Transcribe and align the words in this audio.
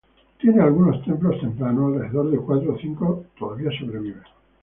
Tiene 0.39 0.59
algunos 0.63 1.05
templos 1.05 1.39
tempranos, 1.39 1.93
alrededor 1.93 2.31
de 2.31 2.37
cuatro 2.39 2.73
o 2.73 2.77
cinco 2.79 3.25
todavía 3.37 3.69
sobreviven. 3.79 4.23